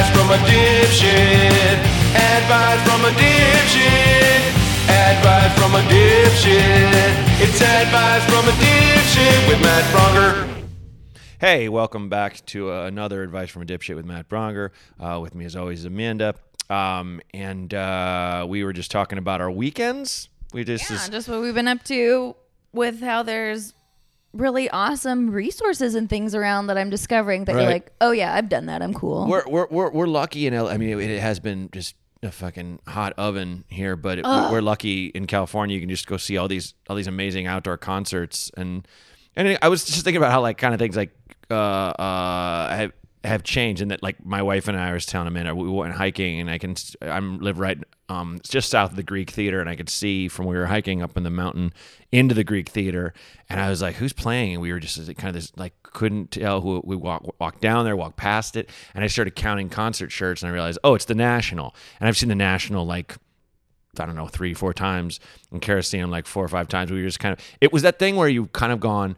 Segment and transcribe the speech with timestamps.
[0.00, 1.78] Advice from a dipshit.
[2.16, 4.40] Advice from a dipshit.
[4.88, 7.42] Advice from a dipshit.
[7.42, 10.64] It's advice from a dipshit with Matt Braunger.
[11.38, 14.70] Hey, welcome back to uh, another Advice from a Dipshit with Matt Braunger.
[14.98, 16.34] Uh, with me, as always, is Amanda.
[16.70, 20.30] Um, and uh, we were just talking about our weekends.
[20.54, 22.36] We just, Yeah, is- just what we've been up to
[22.72, 23.74] with how there's
[24.32, 27.62] really awesome resources and things around that I'm discovering that Right.
[27.62, 28.80] you're like, oh yeah, I've done that.
[28.82, 29.26] I'm cool.
[29.28, 32.30] we're, we're, we're, we're lucky in L- I mean, it, it has been just a
[32.30, 35.74] fucking hot oven here, but it, we're lucky in California.
[35.74, 38.86] You can just go see all these all these amazing outdoor concerts, and
[39.36, 41.12] and I was just thinking about how like kind of things like
[41.50, 42.92] uh uh have
[43.24, 46.40] have changed, and that like my wife and I was telling Amanda we went hiking,
[46.40, 49.68] and I can I'm live right um it's just south of the Greek Theater, and
[49.68, 51.72] I could see from we were hiking up in the mountain
[52.10, 53.12] into the Greek Theater,
[53.48, 54.54] and I was like, who's playing?
[54.54, 57.84] And we were just kind of this like couldn't tell who we walk walk down
[57.84, 61.04] there, walk past it, and I started counting concert shirts, and I realized, oh, it's
[61.04, 63.16] the National, and I've seen the National like
[63.98, 65.18] I don't know, three, four times,
[65.50, 66.92] and him like four or five times.
[66.92, 69.16] We were just kind of, it was that thing where you kind of gone,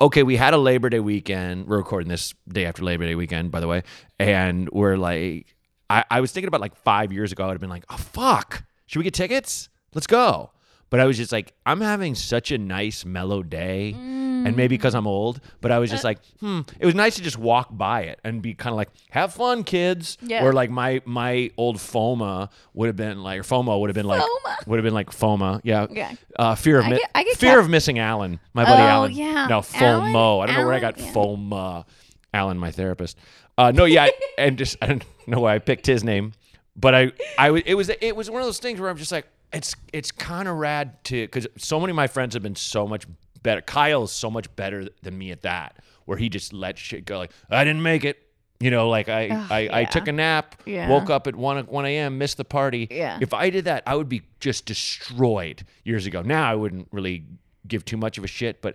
[0.00, 1.66] okay, we had a Labor Day weekend.
[1.66, 3.82] We're recording this day after Labor Day weekend, by the way.
[4.18, 5.54] And we're like,
[5.90, 7.96] I, I was thinking about like five years ago, I would have been like, oh,
[7.96, 9.68] fuck, should we get tickets?
[9.94, 10.50] Let's go.
[10.90, 13.94] But I was just like, I'm having such a nice, mellow day.
[14.38, 17.22] And maybe because I'm old, but I was just like, hmm, it was nice to
[17.22, 20.16] just walk by it and be kind of like, have fun, kids.
[20.22, 20.44] Yeah.
[20.44, 24.06] Or like my my old FOMA would have been like, or FOMO would have been
[24.06, 24.66] like, FOMA.
[24.68, 25.60] would have been like FOMA.
[25.64, 25.88] Yeah.
[25.90, 26.12] Yeah.
[26.38, 28.86] Uh, fear of I mi- get- I get fear of missing Alan, my buddy Oh,
[28.86, 29.12] Alan.
[29.12, 29.48] yeah.
[29.48, 30.12] No, Alan?
[30.14, 30.42] FOMO.
[30.42, 31.12] I don't know where I got Yeah.
[31.12, 31.84] FOMA.
[32.32, 33.18] Alan, my therapist.
[33.58, 34.06] Uh, no, yeah,
[34.38, 36.32] and just I don't know why I picked his name,
[36.76, 39.26] but I, I, it was, it was one of those things where I'm just like,
[39.52, 42.86] it's, it's kind of rad to, because so many of my friends have been so
[42.86, 43.04] much
[43.42, 43.60] better.
[43.60, 47.18] Kyle is so much better than me at that, where he just let shit go.
[47.18, 48.18] Like I didn't make it.
[48.60, 49.88] You know, like I, I, I yeah.
[49.88, 50.88] took a nap, Yeah.
[50.90, 52.88] woke up at one one a.m., missed the party.
[52.90, 53.16] Yeah.
[53.20, 56.22] If I did that, I would be just destroyed years ago.
[56.22, 57.24] Now I wouldn't really
[57.68, 58.74] give too much of a shit, but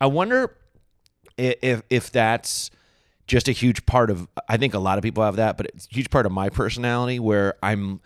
[0.00, 0.56] I wonder
[1.36, 2.70] i- if if that's
[3.26, 5.86] just a huge part of I think a lot of people have that, but it's
[5.90, 8.00] a huge part of my personality where I'm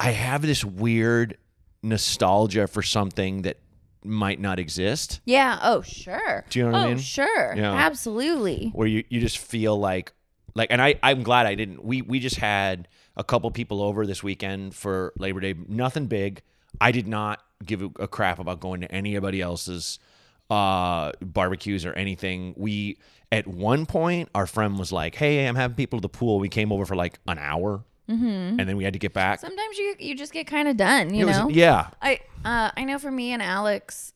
[0.00, 1.36] I have this weird
[1.82, 3.58] nostalgia for something that
[4.02, 5.20] might not exist.
[5.26, 5.58] yeah.
[5.62, 6.46] Oh, sure.
[6.48, 6.98] Do you know what I oh, mean?
[6.98, 7.54] sure.
[7.54, 7.72] Yeah.
[7.72, 8.70] Absolutely.
[8.74, 10.12] where you, you just feel like
[10.54, 14.06] like and I I'm glad I didn't we we just had a couple people over
[14.06, 16.42] this weekend for Labor Day nothing big
[16.80, 19.98] I did not give a, a crap about going to anybody else's
[20.48, 22.98] uh barbecues or anything we
[23.30, 26.48] at one point our friend was like hey I'm having people at the pool we
[26.48, 29.94] came over for like an hour and then we had to get back Sometimes you
[29.98, 31.48] you just get kind of done, you It was- know.
[31.48, 34.12] yeah I uh I know for me and Alex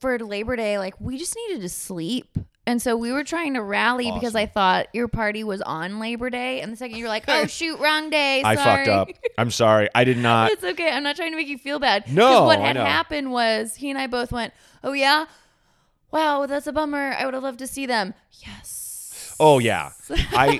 [0.00, 2.36] for Labor Day, like we just needed to sleep.
[2.66, 6.28] And so we were trying to rally because I thought your party was on Labor
[6.28, 6.60] Day.
[6.60, 8.42] And the second you're like, oh shoot, wrong day.
[8.44, 10.90] I fucked sorry." up I'm sorry I did not it's okay.
[10.90, 12.04] I'm not trying to make you feel bad.
[12.04, 12.84] 'Cause No, what I had know.
[12.84, 14.52] happened was he and I both went,
[14.84, 15.24] Oh yeah?
[16.10, 17.14] Wow, that's a bummer.
[17.18, 18.14] I would have loved to see them.
[18.46, 18.77] Yes.
[19.40, 20.58] Oh yeah, I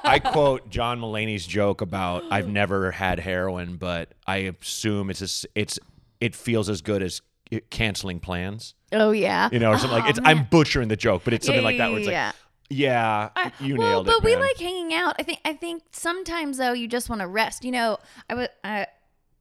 [0.04, 5.46] I quote John Mulaney's joke about I've never had heroin, but I assume it's as,
[5.54, 5.78] it's
[6.20, 7.22] it feels as good as
[7.70, 9.48] canceling plans, Oh yeah.
[9.52, 10.18] you know, or something like it's.
[10.18, 12.26] Oh, I'm butchering the joke, but it's something like that where it's Yeah.
[12.26, 12.34] like,
[12.70, 14.24] yeah, you well, nailed but it.
[14.24, 15.16] we like hanging out.
[15.18, 17.64] I think I think sometimes though you just want to rest.
[17.64, 17.98] You know,
[18.28, 18.86] I would I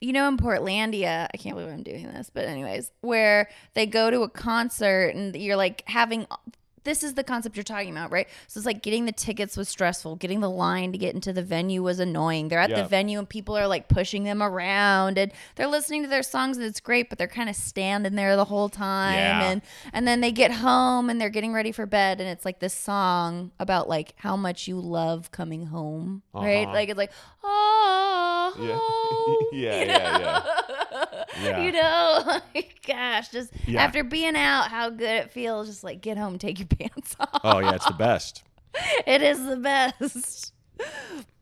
[0.02, 4.12] you know in Portlandia, I can't believe I'm doing this, but anyways, where they go
[4.12, 6.28] to a concert and you're like having
[6.84, 8.28] this is the concept you're talking about, right?
[8.48, 11.44] So it's like getting the tickets was stressful, getting the line to get into the
[11.44, 12.48] venue was annoying.
[12.50, 12.82] They're at Yeah.
[12.84, 16.58] the venue and people are like pushing them around and they're listening to their songs
[16.58, 19.50] and it's great, but they're kind of standing there the whole time Yeah.
[19.52, 19.62] and
[19.94, 22.74] and then they get home and they're getting ready for bed and it's like this
[22.74, 26.74] song about like how much you love coming home right Uh-huh.
[26.74, 27.12] like it's like
[27.44, 28.78] oh Yeah.
[28.82, 30.44] home," Yeah, you yeah, know?
[31.42, 31.62] Yeah.
[31.66, 33.84] you know like, gosh just Yeah.
[33.84, 37.42] after being out how good it feels just like get home take your pants off
[37.44, 38.44] oh yeah, it's the best.
[39.06, 40.52] it is the best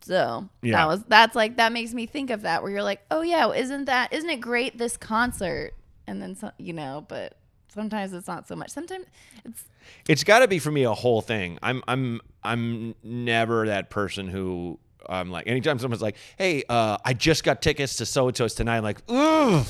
[0.02, 0.78] so Yeah.
[0.78, 3.52] that was that's like that makes me think of that where you're like oh yeah
[3.52, 5.74] isn't that isn't it great this concert
[6.08, 7.38] and then so, you know but
[7.74, 9.06] sometimes it's not so much sometimes
[9.46, 9.64] it's
[10.10, 11.58] It's got to be for me a whole thing.
[11.64, 14.78] I'm I'm I'm never that person who
[15.10, 18.54] I'm like anytime someone's like, "Hey, uh, I just got tickets to so and so's
[18.54, 19.00] tonight," I'm like,
[19.42, 19.66] "Ugh,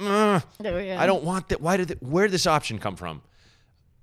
[0.00, 0.96] uh, There we go.
[0.96, 1.60] I don't want that.
[1.60, 3.22] Why did it, where did this option come from?"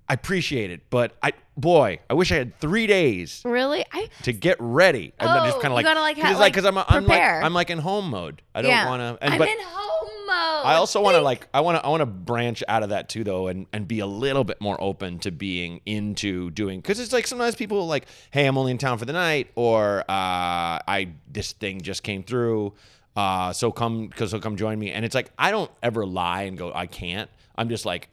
[0.09, 4.33] I appreciate it, but I boy, I wish I had three days really i to
[4.33, 6.47] get ready, and then just Oh, kind of like gotta, like, cause ha- it's like
[6.47, 7.21] like, because I'm I'm like.
[7.21, 8.41] I'm like in home mode.
[8.53, 9.25] I don't yeah want to.
[9.25, 10.65] i'm but, in home mode.
[10.65, 13.07] I also want to like I want to I want to branch out of that
[13.07, 16.99] too though and and be a little bit more open to being into doing because
[16.99, 20.03] it's like sometimes people like hey I'm only in town for the night or uh
[20.09, 22.73] I this thing just came through
[23.15, 26.43] uh so come because so come join me and it's like I don't ever lie
[26.43, 28.09] and go I can't I'm just like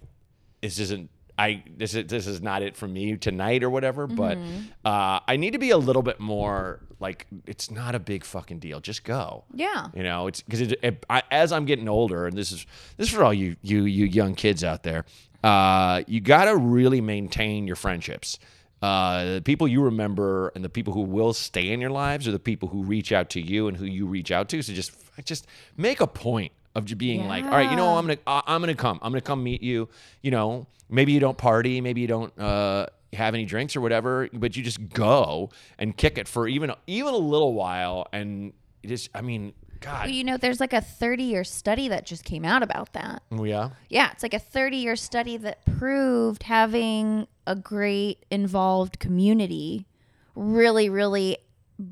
[0.60, 4.08] this isn't I this is this is not it for me tonight or whatever.
[4.08, 4.36] But
[4.84, 8.58] uh, I need to be a little bit more like it's not a big fucking
[8.58, 8.80] deal.
[8.80, 9.44] Just go.
[9.54, 9.86] Yeah.
[9.94, 12.66] You know, it's because it, it, as I'm getting older, and this is
[12.96, 15.04] this is for all you you you young kids out there.
[15.44, 18.40] Uh, you got to really maintain your friendships.
[18.80, 22.32] Uh, the people you remember and the people who will stay in your lives are
[22.32, 24.62] the people who reach out to you and who you reach out to.
[24.62, 24.92] So just
[25.24, 25.46] just
[25.76, 29.00] make a point of being like, all right, you know, I'm gonna I'm gonna come.
[29.02, 29.88] I'm gonna come meet you.
[30.22, 34.28] You know, maybe you don't party, maybe you don't uh, have any drinks or whatever,
[34.32, 38.06] but you just go and kick it for even even a little while.
[38.12, 38.52] And
[38.86, 42.44] just, I mean, God, You know, there's like a 30 year study that just came
[42.44, 43.22] out about that.
[43.32, 48.98] oh, yeah, Yeah, it's like a 30 year study that proved having a great involved
[48.98, 49.86] community
[50.34, 51.38] really, really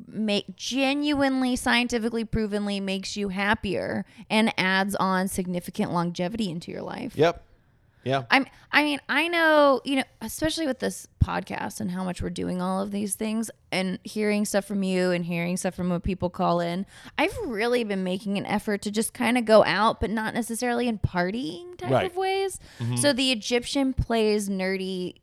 [0.09, 7.17] make genuinely scientifically provenly makes you happier and adds on significant longevity into your life.
[7.17, 7.45] yep,
[8.07, 12.23] yeah, I'm I mean, I know, you know, especially with this podcast and how much
[12.23, 15.89] we're doing all of these things and hearing stuff from you and hearing stuff from
[15.91, 16.87] what people call in.
[17.19, 20.89] I've really been making an effort to just kind of go out but not necessarily
[20.89, 22.07] in partying type Right.
[22.07, 22.61] of ways.
[22.81, 22.97] Mm-hmm.
[22.97, 25.15] So the Egyptian plays nerdy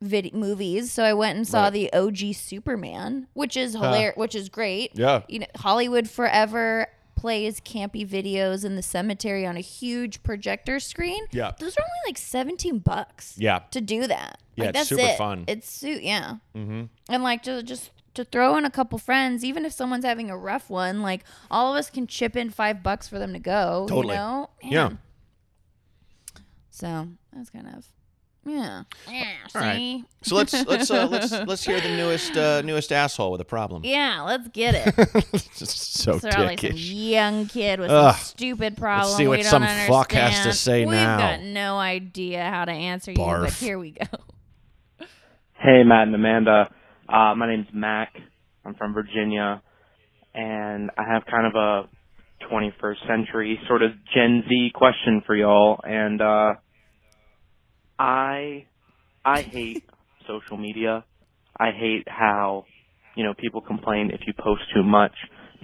[0.00, 0.92] vid- movies.
[0.92, 1.72] So I went and saw Right.
[1.72, 4.92] the OG Superman, which is hilarious, which is great.
[4.94, 5.22] Yeah.
[5.28, 6.86] You know, Hollywood Forever
[7.20, 11.24] plays campy videos in the cemetery on a huge projector screen.
[11.32, 11.52] Yeah.
[11.58, 13.34] Those are only like 17 bucks.
[13.36, 13.58] Yeah.
[13.72, 14.40] To do that.
[14.56, 15.18] Yeah, Like, it's that's super it.
[15.18, 15.44] fun.
[15.46, 16.36] It's su- yeah.
[16.56, 16.84] Mm-hmm.
[17.10, 20.36] And like to just to throw in a couple friends, even if someone's having a
[20.36, 23.86] rough one, like all of us can chip in five bucks for them to go.
[23.88, 24.14] Totally.
[24.14, 24.50] You know?
[24.62, 24.90] Yeah.
[26.70, 27.86] So that's kind of
[28.44, 28.82] yeah.
[29.08, 29.32] Yeah.
[29.54, 29.76] All right.
[29.76, 30.04] See?
[30.22, 33.82] So let's let's uh, let's let's hear the newest uh, newest asshole with a problem.
[33.84, 35.38] Yeah, let's get it.
[35.52, 37.10] so So probably some dickish.
[37.10, 38.14] young kid with Ugh.
[38.14, 39.16] some stupid problem.
[39.16, 40.54] see what we don't some fuck has to understand.
[40.56, 41.18] say We've now.
[41.18, 44.06] got no idea how to answer you, but here we go.
[45.58, 46.70] Hey, Matt and Amanda.
[47.08, 48.14] Uh, my name's Mac.
[48.64, 49.62] I'm from Virginia,
[50.34, 51.88] and I have kind of a
[52.50, 55.78] 21st century sort of Gen Z question for y'all.
[55.84, 56.54] And uh,
[58.00, 58.64] I
[59.24, 59.84] I hate
[60.26, 61.04] social media.
[61.58, 62.64] I hate how
[63.14, 65.12] you know people complain if you post too much.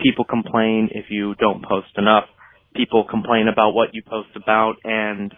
[0.03, 2.25] People complain if you don't post enough.
[2.75, 5.33] People complain about what you post about, and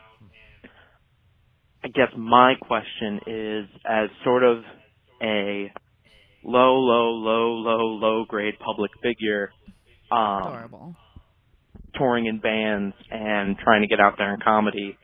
[1.84, 4.64] I guess my question is as sort of
[5.22, 5.70] a
[6.42, 9.52] low, low, low, low, low grade public figure,
[10.10, 10.96] um,
[11.94, 14.98] touring in bands and trying to get out there in comedy,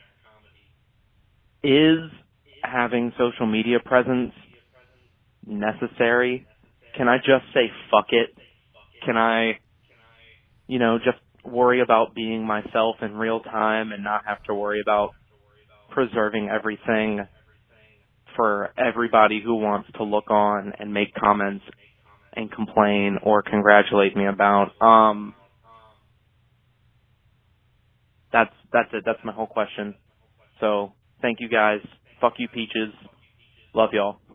[1.64, 2.11] is
[2.62, 4.32] having social media presence
[5.46, 6.46] necessary?
[6.96, 8.31] Can I just say fuck it?
[9.05, 9.58] Can I,
[10.66, 14.81] you know, just worry about being myself in real time and not have to worry
[14.81, 15.11] about
[15.90, 17.26] preserving everything
[18.37, 21.64] for everybody who wants to look on and make comments
[22.34, 24.70] and complain or congratulate me about.
[24.81, 25.34] Um,
[28.32, 29.05] that's that's it.
[29.06, 29.94] That's my whole question.
[30.60, 30.93] So
[31.24, 31.80] thank you guys.
[32.20, 32.92] Fuck you, peaches.
[33.74, 34.18] Love y'all.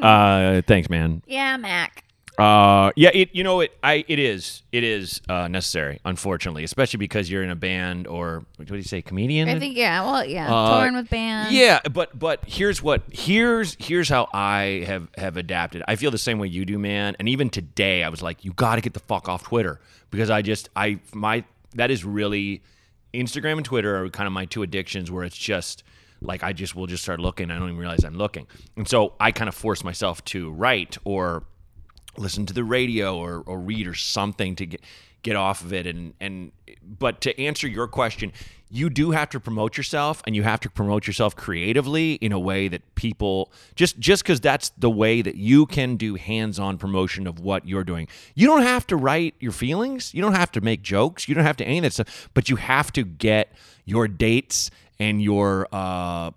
[0.00, 1.22] Uh, thanks, man.
[1.26, 2.04] Yeah, Mac.
[2.38, 6.96] Uh, yeah, it you know it I it is it is uh, necessary, unfortunately, especially
[6.96, 9.50] because you're in a band or what do you say, comedian?
[9.50, 10.02] I think yeah.
[10.02, 10.52] Well, yeah.
[10.52, 11.52] Uh, Touring with bands.
[11.52, 15.82] Yeah, but but here's what here's here's how I have have adapted.
[15.86, 17.14] I feel the same way you do, man.
[17.18, 20.30] And even today, I was like, you got to get the fuck off Twitter because
[20.30, 22.62] I just I my that is really
[23.14, 25.84] Instagram and Twitter are kind of my two addictions where it's just
[26.20, 27.50] like I just will just start looking.
[27.50, 30.96] I don't even realize I'm looking, and so I kind of force myself to write
[31.04, 31.44] or
[32.16, 34.82] listen to the radio or, or read or something to get
[35.22, 36.52] get off of it and and
[36.98, 38.32] but to answer your question
[38.74, 42.38] you do have to promote yourself and you have to promote yourself creatively in a
[42.38, 47.26] way that people just just because that's the way that you can do hands-on promotion
[47.26, 50.60] of what you're doing you don't have to write your feelings you don't have to
[50.60, 53.52] make jokes you don't have to any of that stuff but you have to get
[53.84, 56.30] your dates and your uh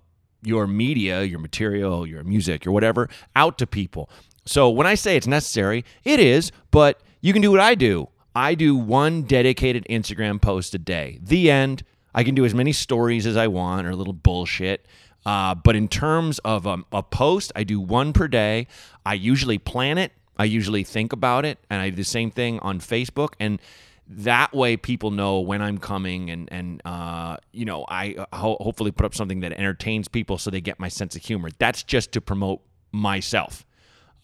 [0.46, 4.10] your media, your material, your music, or whatever out to people.
[4.46, 8.08] So when I say it's necessary, it is, but you can do what I do.
[8.36, 11.20] I do one dedicated Instagram post a day.
[11.22, 11.84] The end.
[12.14, 14.86] I can do as many stories as I want or a little bullshit.
[15.26, 18.68] Uh, but in terms of a post, I do one per day.
[19.06, 20.12] I usually plan it.
[20.38, 23.34] I usually think about it, and I do the same thing on Facebook.
[23.40, 23.60] And
[24.08, 28.58] that way people know when I'm coming and and uh, you know I uh, ho-
[28.60, 31.50] hopefully put up something that entertains people so they get my sense of humor.
[31.58, 32.62] That's just to promote
[32.92, 33.65] myself.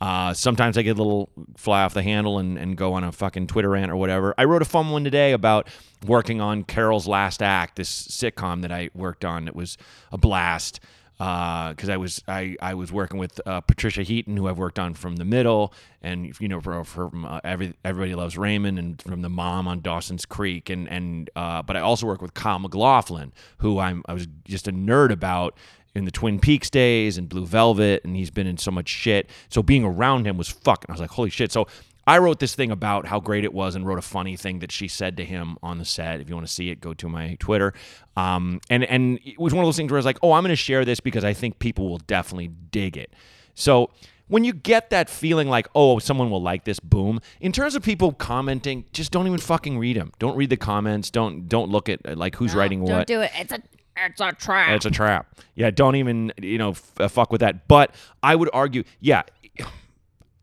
[0.02, 3.12] Uh, sometimes I get a little fly off the handle and, and go on a
[3.12, 4.34] fucking Twitter rant or whatever.
[4.36, 5.68] I wrote a fun one today about
[6.08, 9.48] working on Carol's Last Act, this sitcom that I worked on.
[9.48, 9.78] It was
[10.12, 10.80] a blast
[11.20, 14.96] because I was I, I was working with uh, Patricia Heaton, who I've worked on
[14.96, 19.22] from The Middle, and you know from, from uh, every Everybody Loves Raymond, and from
[19.22, 23.34] the mom on Dawson's Creek, and and uh, but I also work with Kyle MacLachlan,
[23.60, 25.56] who I'm I was just a nerd about
[25.96, 29.30] in the Twin Peaks days and Blue Velvet, and he's been in so much shit.
[29.50, 30.86] So being around him was fucking.
[30.90, 31.52] I was like, holy shit.
[31.52, 31.68] So
[32.08, 34.72] I wrote this thing about how great it was and wrote a funny thing that
[34.72, 36.20] she said to him on the set.
[36.20, 37.74] If you want to see it, go to my Twitter.
[38.18, 40.44] Um, and and it was one of those things where I was like, oh, I'm
[40.44, 43.14] going to share this because I think people will definitely dig it.
[43.54, 43.92] So
[44.28, 47.20] when you get that feeling like, oh, someone will like this, boom.
[47.40, 50.14] In terms of people commenting, just don't even fucking read them.
[50.20, 51.12] Don't read the comments.
[51.12, 52.90] Don't don't look at like who's writing what.
[52.90, 53.32] Don't do it.
[53.36, 53.62] It's a
[53.98, 54.72] it's a trap.
[54.72, 55.40] It's a trap.
[55.56, 57.68] Yeah, don't even you know f- uh, fuck with that.
[57.68, 57.94] But
[58.24, 59.24] I would argue, yeah,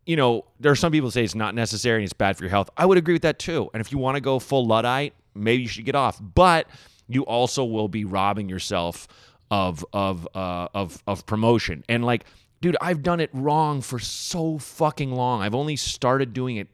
[0.07, 2.45] you know, there are some people who say it's not necessary and it's bad for
[2.45, 2.71] your health.
[2.77, 3.69] I would agree with that too.
[3.75, 6.19] And if you want to go full luddite, maybe you should get off.
[6.21, 6.67] But
[7.09, 9.07] you also will be robbing yourself
[9.51, 11.85] of of uh, of of promotion.
[11.89, 12.25] And like,
[12.61, 15.43] dude, I've done it wrong for so fucking long.
[15.43, 16.69] I've only started doing it,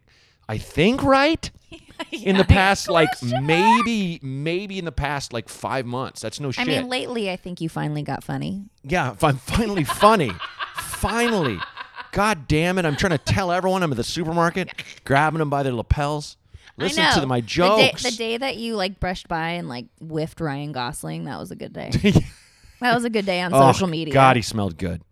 [0.49, 1.50] I think, right.
[2.12, 3.08] In the past, like
[3.42, 6.20] maybe, maybe in the past, like five months.
[6.22, 8.64] That's no I mean, lately, I think you finally got funny.
[8.82, 10.30] Yeah, I'm finally funny.
[10.76, 11.58] finally.
[12.12, 12.84] God damn it.
[12.84, 14.70] I'm trying to tell everyone I'm at the supermarket,
[15.04, 16.36] grabbing them by their lapels.
[16.76, 18.02] Listen to my The jokes.
[18.02, 21.50] day, the day that you like brushed by and like whiffed Ryan Gosling, that was
[21.50, 21.90] a good day.
[22.80, 24.12] that was a good day on Oh, social media.
[24.12, 25.02] God, he smelled good.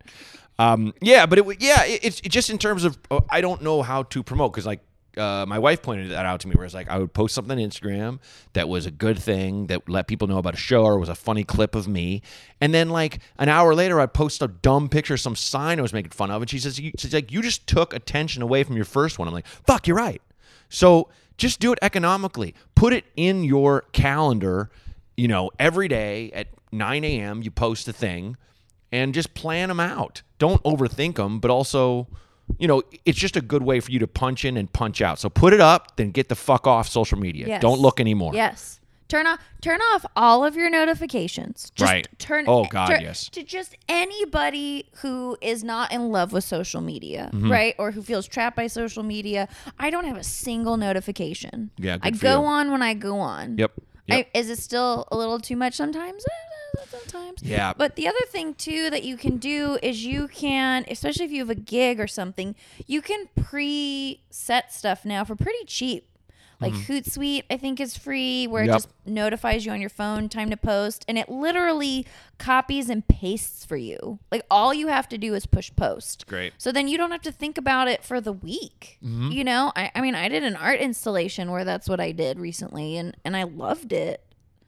[0.59, 3.61] Um, yeah, but it, yeah, it, it's it just in terms of uh, I don't
[3.61, 4.81] know how to promote because like
[5.17, 7.57] uh, my wife pointed that out to me where it's like I would post something
[7.57, 8.19] on Instagram
[8.53, 11.15] that was a good thing that let people know about a show or was a
[11.15, 12.21] funny clip of me,
[12.61, 15.93] and then like an hour later I'd post a dumb picture some sign I was
[15.93, 18.85] making fun of, and she says she's like you just took attention away from your
[18.85, 19.27] first one.
[19.27, 20.21] I'm like fuck, you're right.
[20.69, 22.55] So just do it economically.
[22.75, 24.69] Put it in your calendar.
[25.15, 27.43] You know, every day at 9 a.m.
[27.43, 28.35] you post a thing
[28.91, 30.21] and just plan them out.
[30.39, 32.07] Don't overthink them, but also,
[32.59, 35.19] you know, it's just a good way for you to punch in and punch out.
[35.19, 37.47] So put it up, then get the fuck off social media.
[37.47, 37.61] Yes.
[37.61, 38.31] Don't look anymore.
[38.33, 38.79] Yes.
[39.09, 41.71] Turn off turn off all of your notifications.
[41.75, 42.07] Just Right.
[42.19, 43.29] Turn Oh, God, turn- yes.
[43.29, 47.51] To just anybody who is not in love with social media, Mm-hmm.
[47.51, 47.75] right?
[47.77, 49.47] Or who feels trapped by social media.
[49.79, 51.69] I don't have a single notification.
[51.77, 52.47] Yeah, I go you.
[52.47, 53.57] on when I go on.
[53.57, 53.71] Yep.
[54.07, 54.27] Yep.
[54.33, 56.25] I, is it still a little too much sometimes?
[57.09, 57.43] Sometimes.
[57.43, 57.73] Yeah.
[57.77, 61.39] But the other thing too that you can do is you can, especially if you
[61.39, 62.55] have a gig or something,
[62.87, 66.07] you can pre-set stuff now for pretty cheap.
[66.61, 68.69] Like Hootsuite, I think is free, where Mm-hmm.
[68.69, 68.75] Yep.
[68.75, 72.05] it just notifies you on your phone time to post, and it literally
[72.37, 74.19] copies and pastes for you.
[74.31, 76.25] Like all you have to do is push post.
[76.25, 76.53] Great.
[76.57, 78.97] So then you don't have to think about it for the week.
[79.03, 79.31] Mm-hmm.
[79.31, 82.39] You know, I, I mean, I did an art installation where that's what I did
[82.39, 84.23] recently, and and I loved it.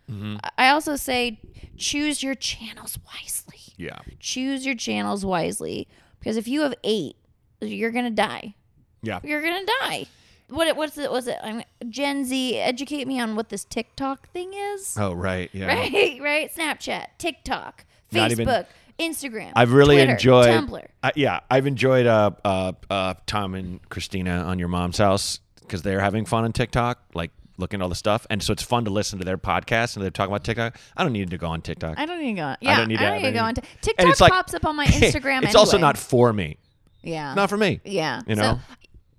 [0.09, 0.37] Mm-hmm.
[0.57, 1.39] I also say
[1.77, 3.59] choose your channels wisely.
[3.77, 3.99] Yeah.
[4.19, 5.87] Choose your channels wisely
[6.19, 7.15] because if you have eight,
[7.61, 8.55] you're gonna die.
[9.01, 9.19] Yeah.
[9.23, 10.05] You're gonna die.
[10.49, 11.11] What what's it?
[11.11, 11.37] Was it?
[11.43, 14.95] I mean, Gen Z, educate me on what this TikTok thing is.
[14.99, 15.49] Oh, right.
[15.53, 15.67] Yeah.
[15.67, 16.55] Right, right.
[16.55, 18.65] Snapchat, TikTok, Not even- Facebook,
[18.99, 19.51] Instagram.
[19.55, 20.47] I've really Twitter, enjoyed.
[20.49, 20.87] Tumblr.
[21.03, 25.81] Uh, yeah, I've enjoyed uh, uh, uh, Tom and Christina on your mom's house because
[25.81, 28.85] they're having fun on TikTok, like looking at all the stuff, and so it's fun
[28.85, 30.77] to listen to their podcast and they're talking about TikTok.
[30.97, 31.97] I don't need to go on TikTok.
[31.97, 32.43] I don't need to go.
[32.43, 32.57] On.
[32.61, 33.55] Yeah, I don't need to go any- on.
[33.55, 35.43] To, And TikTok it's like- pops up on my Instagram.
[35.43, 36.57] it's also not for me.
[37.03, 37.33] Yeah.
[37.35, 37.79] Not for me.
[37.85, 38.21] Yeah.
[38.27, 38.59] You So, know?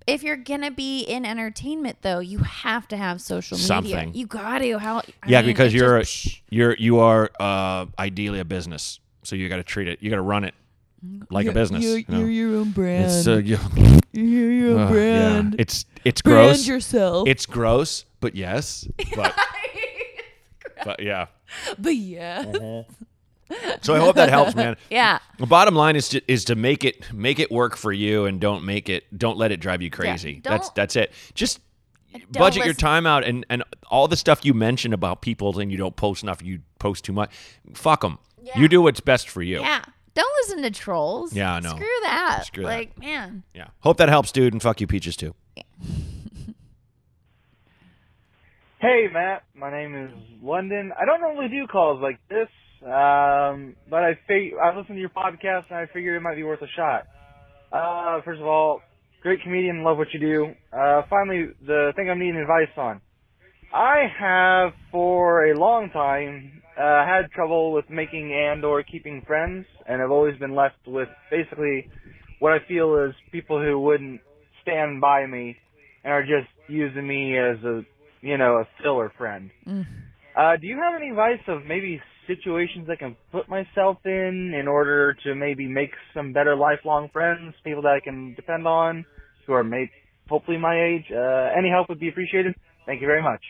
[0.05, 3.67] if you're gonna be in entertainment, though, you have to have social media.
[3.67, 4.13] Something.
[4.13, 4.77] You got to.
[4.77, 4.97] How?
[4.99, 9.35] I yeah, mean, because you're just- a, you're you are uh, ideally a business, so
[9.35, 10.01] you got to treat it.
[10.01, 10.53] You got to run it
[11.29, 11.83] like a business.
[11.83, 12.19] You're, you know?
[12.19, 13.05] you're your own brand.
[13.05, 13.57] It's uh, you,
[14.11, 15.53] you're your uh, brand.
[15.53, 15.61] Yeah.
[15.61, 16.67] It's it's brand gross.
[16.67, 17.27] yourself.
[17.27, 18.87] It's gross, but yes.
[19.15, 19.35] But
[20.85, 21.27] but yeah.
[21.79, 22.45] but yeah.
[22.47, 22.83] Uh-huh.
[23.81, 24.75] So I hope that helps, man.
[24.89, 25.19] Yeah.
[25.39, 28.39] The bottom line is to is to make it make it work for you and
[28.39, 30.41] don't make it don't let it drive you crazy.
[30.43, 31.11] that's that's it.
[31.33, 31.59] Just
[32.13, 35.71] Don't budget your time out and and all the stuff you mentioned about people and
[35.71, 37.31] you don't post enough, you post too much.
[37.73, 38.19] Fuck them.
[38.55, 39.59] You do what's best for you.
[39.59, 39.83] Yeah.
[40.13, 41.31] Don't listen to trolls.
[41.33, 41.75] Yeah, I know.
[41.75, 42.43] Screw that.
[42.45, 42.69] Screw that.
[42.69, 43.43] like, man.
[43.53, 43.67] Yeah.
[43.81, 45.35] Hope that helps, dude, and fuck you, peaches too.
[48.79, 49.41] Hey, Matt.
[49.55, 50.11] My name is
[50.43, 50.91] London.
[50.95, 52.47] I don't normally do calls like this,
[52.83, 56.43] um, but I fig- I listened to your podcast and I figured it might be
[56.43, 57.05] worth a shot.
[57.71, 58.81] Uh, first of all,
[59.23, 60.53] great comedian, love what you do.
[60.71, 63.01] Uh, finally, the thing I'm needing advice on.
[63.73, 69.65] I have for a long time uh, had trouble with making and or keeping friends,
[69.87, 71.89] and I've always been left with basically
[72.37, 74.21] what I feel is people who wouldn't
[74.61, 75.57] stand by me
[76.03, 77.83] and are just using me as a
[78.21, 79.51] you know a filler friend.
[80.35, 84.67] Uh, do you have any advice of maybe situations I can put myself in in
[84.67, 89.05] order to maybe make some better lifelong friends, people that I can depend on,
[89.45, 89.91] who are maybe
[90.29, 91.05] hopefully my age?
[91.11, 92.53] Uh, any help would be appreciated.
[92.85, 93.41] Thank you very much.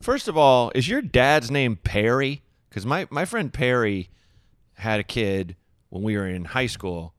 [0.00, 2.42] First of all, is your dad's name Perry?
[2.68, 4.10] Because my, my friend Perry
[4.74, 5.54] had a kid
[5.90, 7.14] when we were in high school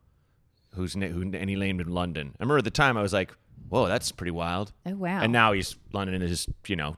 [0.76, 2.30] who's na- who, and he named him London.
[2.40, 3.34] I remember at the time I was like,
[3.70, 4.72] whoa, that's pretty wild.
[4.86, 5.22] Oh wow.
[5.22, 6.98] And now he's London is you know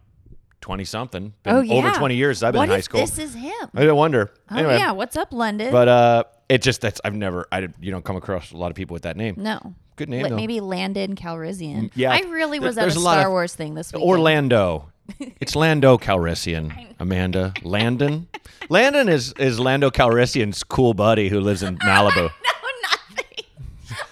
[0.61, 1.33] twenty something.
[1.45, 1.73] oh yeah.
[1.75, 3.01] Over twenty years I've been What in high school.
[3.01, 3.51] This is him.
[3.73, 4.31] I didn't wonder.
[4.51, 4.91] Oh anyway, yeah.
[4.91, 5.71] What's up, London?
[5.71, 8.75] but uh, it just that's I've never I you don't come across a lot of
[8.75, 9.35] people with that name.
[9.37, 9.75] no.
[9.97, 10.35] Good name Li- though.
[10.35, 11.89] Maybe Landon Calrissian.
[11.95, 12.11] yeah.
[12.11, 14.09] I really was There- at a a Star of- Wars thing this weekend.
[14.09, 14.89] Orlando.
[15.39, 16.93] It's Lando Calrissian.
[16.99, 18.27] Amanda Landon.
[18.69, 22.23] Landon is is Lando Calrissian's cool buddy who lives in Malibu.
[22.23, 22.29] No.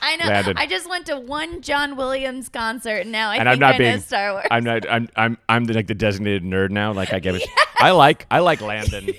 [0.03, 0.25] I know.
[0.25, 0.57] Landon.
[0.57, 3.75] I just went to one John Williams concert, and now I and think I'm not
[3.75, 4.45] I being know Star Wars.
[4.51, 6.91] I'm not I'm I'm I'm the, like the designated nerd now.
[6.91, 7.43] Like I give it.
[7.79, 9.09] I like I like Landon.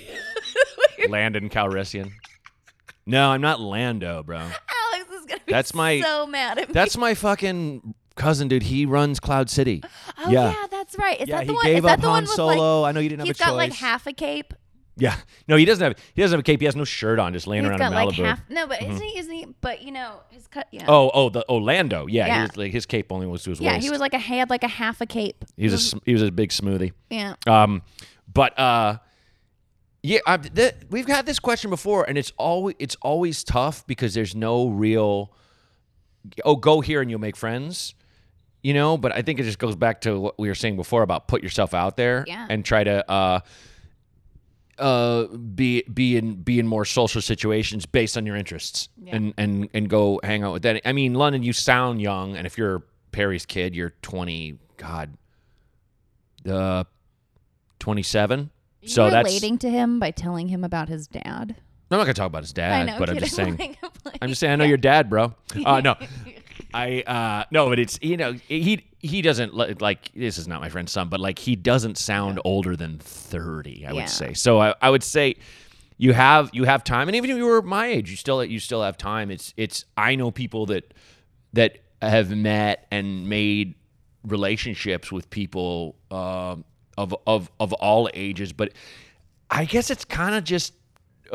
[1.09, 2.11] Landon Calrissian.
[3.05, 4.37] No, I'm not Lando, bro.
[4.37, 6.73] Alex is gonna be That's my- so mad at me.
[6.73, 8.63] That's my fucking cousin, dude.
[8.63, 9.83] He runs Cloud City.
[10.19, 10.53] oh yeah.
[10.71, 11.19] that's right.
[11.19, 11.67] Is yeah, that the he one?
[11.67, 12.81] is that the Han one with Solo.
[12.81, 12.89] like?
[12.89, 13.37] I know you didn't have a choice.
[13.39, 14.53] He's got like half a cape.
[14.97, 15.15] Yeah,
[15.47, 15.97] no, he doesn't have.
[16.13, 16.61] He doesn't have a cape.
[16.61, 18.13] He has no shirt on, just laying He's around got in like Malibu.
[18.13, 18.23] Mm-hmm.
[18.25, 18.49] half.
[18.49, 19.19] No, but isn't he?
[19.19, 19.45] Isn't he?
[19.59, 20.67] But you know, his cut.
[20.71, 20.85] Yeah.
[20.87, 22.07] Oh, oh, the Orlando.
[22.07, 22.35] Yeah, Yeah.
[22.35, 23.63] He was, like, his cape only was to his waist.
[23.63, 23.73] yeah.
[23.73, 23.83] waist.
[23.83, 25.43] He was like a he had like a half a cape.
[25.57, 26.93] He was a sm- he was a big smoothie.
[27.09, 27.35] Yeah.
[27.45, 27.81] Um,
[28.33, 28.99] but uh,
[30.01, 34.13] yeah, I, th- we've had this question before, and it's always it's always tough because
[34.13, 35.33] there's no real.
[36.43, 37.95] Oh, go here and you'll make friends,
[38.63, 38.97] you know.
[38.97, 41.43] But I think it just goes back to what we were saying before about put
[41.43, 42.47] yourself out there Yeah.
[42.49, 43.39] and try to uh,
[44.77, 49.69] uh, be be in be in more social situations based on your interests and and
[49.73, 50.81] and go hang out with that.
[50.85, 54.59] I mean, London, you sound young, and if you're Perry's kid, you're 20.
[54.77, 55.17] God,
[56.49, 56.83] uh,
[57.79, 58.49] 27.
[58.81, 59.25] You So that's.
[59.25, 61.55] relating to him by telling him about his dad.
[61.91, 63.77] I'm not gonna talk about his dad, know, but I'm just saying.
[64.21, 64.51] I'm just saying.
[64.51, 65.33] I know your dad, bro.
[65.65, 65.95] Uh, no,
[66.75, 70.67] I uh, no, but it's you know he he doesn't like this is not my
[70.69, 73.85] friend's son, but like he doesn't sound older than 30.
[73.85, 73.93] I Yeah.
[73.93, 74.33] would say.
[74.33, 75.35] So I, I would say
[75.97, 78.59] you have you have time, and even if you were my age, you still you
[78.59, 79.31] still have time.
[79.31, 80.93] It's it's I know people that
[81.53, 83.75] that have met and made
[84.23, 86.57] relationships with people uh,
[86.97, 88.73] of of of all ages, but
[89.49, 90.73] I guess it's kind of just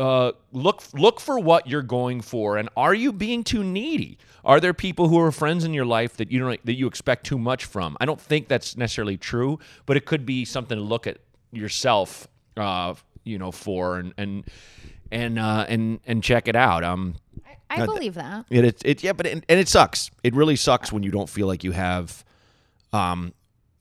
[0.01, 4.17] uh, look look for what you're going for, and are you being too needy?
[4.45, 7.27] Are there people who are friends in your life that you don't that you expect
[7.27, 7.99] too much from?
[8.01, 11.19] I don't think that's necessarily true, but it could be something to look at
[11.53, 14.45] yourself, uh, you know, for and and
[15.13, 16.83] and uh, and and check it out.
[16.83, 17.17] Um,
[17.69, 18.47] I believe that.
[18.49, 20.11] it, it, it yeah, but it, and it sucks.
[20.25, 22.25] It really sucks when you don't feel like you have
[22.95, 23.35] um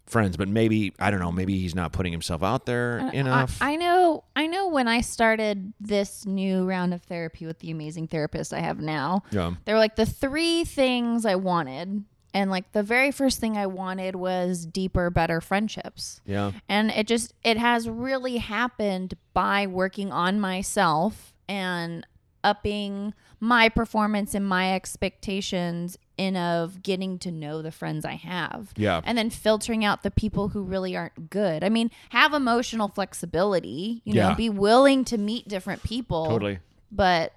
[0.09, 0.35] friends.
[0.37, 1.31] But maybe I don't know.
[1.31, 3.57] Maybe he's not putting himself out there uh, enough.
[3.61, 4.23] I, I know.
[4.35, 4.67] I know.
[4.67, 9.23] When I started this new round of therapy with the amazing therapist I have now,
[9.31, 9.53] Yeah.
[9.65, 13.65] there were like the three things I wanted, and like the very first thing I
[13.67, 16.21] wanted was deeper, better friendships.
[16.25, 16.51] yeah.
[16.67, 22.05] and it just it has really happened by working on myself and
[22.43, 28.73] upping my performance and my expectations in of getting to know the friends I have.
[28.75, 28.99] Yeah.
[29.05, 31.63] And then filtering out the people who really aren't good.
[31.63, 34.29] I mean, have emotional flexibility, you Yeah.
[34.29, 36.27] know, be willing to meet different people.
[36.27, 36.60] Totally.
[36.91, 37.32] But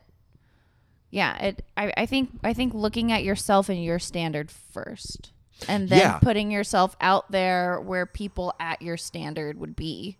[1.10, 5.30] yeah, it I, I think I think looking at yourself and your standard first.
[5.68, 6.18] And then Yeah.
[6.18, 10.18] putting yourself out there where people at your standard would be.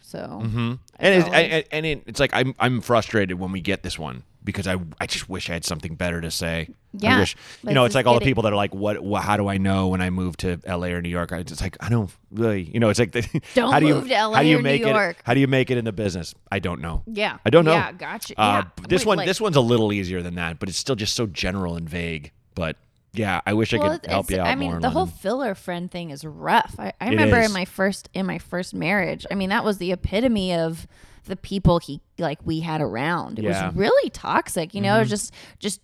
[0.00, 0.74] So mm-hmm.
[1.00, 3.98] and it's, I, I- and it, it's like I'm I'm frustrated when we get this
[3.98, 6.68] one because I I just wish I had something better to say.
[6.70, 7.18] I Yeah.
[7.20, 7.34] wish,
[7.66, 9.36] you know, it's like all the get it- people that are like, what, wha how
[9.36, 10.92] do I know when I move to L.A.
[10.92, 11.32] or New York?
[11.32, 13.22] I just like I don't really, you know, it's like the,
[13.54, 15.16] Don't how do you, move to LA how do you or New make York.
[15.18, 16.34] It, how do you make it in the business?
[16.52, 17.02] I don't know.
[17.06, 17.38] Yeah.
[17.44, 17.72] I don't know.
[17.72, 18.34] Yeah, gotcha.
[18.38, 18.84] Uh, Yeah.
[18.88, 21.14] this Wait, one, like- this one's a little easier than that, but it's still just
[21.16, 22.30] so general and vague.
[22.54, 22.76] But
[23.12, 24.80] yeah, I wish I could help you out I mean, more.
[24.80, 26.74] the whole filler friend thing is rough.
[26.78, 29.24] I, I remember in my first in my first marriage.
[29.30, 30.86] I mean, that was the epitome of
[31.24, 33.38] the people he like we had around.
[33.38, 33.52] It Yeah.
[33.52, 33.66] Mm-hmm.
[33.66, 34.74] was really toxic.
[34.74, 35.80] You know, was just just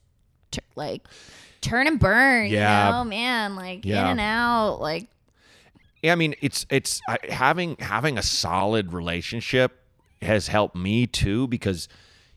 [0.50, 1.06] t- like
[1.60, 2.50] turn and burn.
[2.50, 2.86] Yeah.
[2.86, 4.04] You know, man, like Yeah.
[4.04, 4.76] in and out.
[4.80, 5.08] Like
[6.02, 9.76] Yeah, I mean, it's it's I, having having a solid relationship
[10.22, 11.88] has helped me too because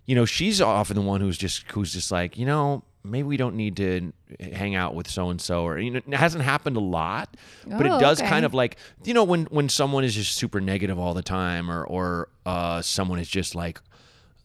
[0.06, 3.38] you know she's often the one who's just who's just like you know maybe we
[3.38, 6.78] don't need to hang out with so and so, or you know, it hasn't happened
[6.78, 7.36] a lot,
[7.68, 8.30] but Oh, it does okay.
[8.30, 11.70] kind of like you know when when someone is just super negative all the time,
[11.70, 13.80] or or uh, someone is just like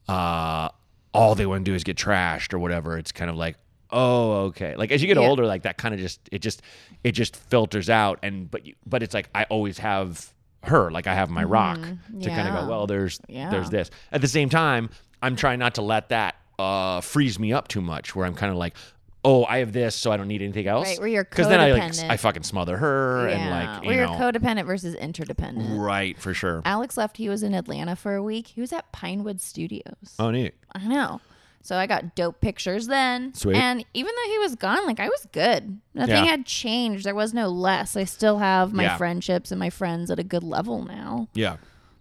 [0.08, 0.68] uh,
[1.14, 2.96] all they want to do is get trashed or whatever.
[2.98, 3.56] It's kind of like,
[3.90, 4.74] oh, okay.
[4.76, 5.28] Like as you get Yeah.
[5.28, 6.62] older, like that kind of just it just
[7.04, 8.18] it just filters out.
[8.22, 10.32] And but you, but it's like I always have
[10.64, 10.90] her.
[10.90, 12.64] Like I have my rock to kind of Mm-hmm.
[12.64, 12.68] Go.
[12.68, 13.50] Well, there's Yeah.
[13.50, 13.90] there's this.
[14.12, 14.90] At the same time,
[15.22, 18.14] I'm trying not to let that uh, freeze me up too much.
[18.14, 18.76] Where I'm kind of like.
[19.24, 20.86] Oh, I have this, so I don't need anything else.
[20.86, 21.98] Right, where you're then I like.
[22.08, 23.36] I fucking smother her yeah.
[23.36, 25.78] and like you Where know you're codependent versus interdependent.
[25.78, 26.62] right for sure.
[26.64, 27.16] Alex left.
[27.16, 28.46] He was in Atlanta for a week.
[28.46, 30.14] He was at Pinewood Studios.
[30.20, 30.54] Oh, neat.
[30.72, 31.20] I know.
[31.62, 33.34] So I got dope pictures then.
[33.34, 33.56] Sweet.
[33.56, 35.80] And even though he was gone, like I was good.
[35.94, 36.24] Nothing Yeah.
[36.24, 37.04] had changed.
[37.04, 37.96] There was no less.
[37.96, 38.96] I still have my Yeah.
[38.96, 41.28] friendships and my friends at a good level now.
[41.34, 41.56] Yeah.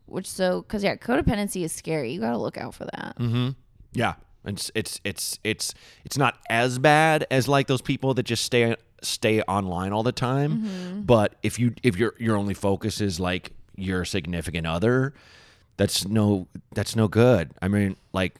[0.05, 2.13] Which so because yeah, codependency is scary.
[2.13, 3.15] You got to look out for that.
[3.19, 3.49] Mm-hmm.
[3.91, 4.13] Yeah,
[4.47, 5.73] it's it's it's it's
[6.05, 10.11] it's not as bad as like those people that just stay stay online all the
[10.11, 10.57] time.
[10.57, 11.01] Mm-hmm.
[11.01, 15.13] But if you if your your only focus is like your significant other,
[15.77, 17.51] that's no that's no good.
[17.61, 18.35] I mean, like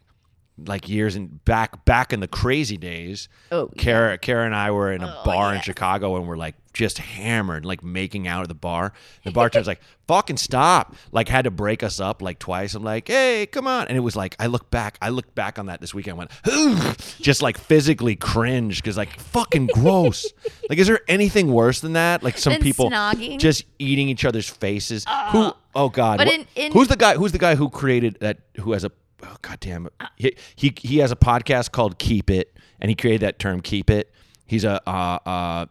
[0.66, 3.30] like years and back back in the crazy days.
[3.52, 6.56] Oh, Kara Kara and I were in a oh, bar in Chicago and we're like
[6.74, 8.94] just hammered, like making out at the bar.
[9.24, 12.76] The bartender's like, "Fucking stop!" Like had to break us up like twice.
[12.76, 15.60] I'm like, "Hey, come on!" And it was like I look back, I looked back
[15.60, 16.18] on that this weekend.
[16.18, 16.32] Went
[17.22, 20.32] just like physically cringe because like fucking gross.
[20.70, 22.24] like, is there anything worse than that?
[22.24, 23.40] Like some people snogging?
[23.40, 25.06] just eating each other's faces.
[25.32, 25.40] who?
[25.40, 26.18] Uh, oh God!
[26.18, 27.16] But what- in- in- who's the guy?
[27.16, 28.40] Who's the guy who created that?
[28.58, 28.92] Who has a?
[29.24, 29.94] Oh God damn it!
[30.16, 33.90] He, he he has a podcast called Keep It, and he created that term Keep
[33.90, 34.12] It.
[34.46, 35.66] He's a uh, uh,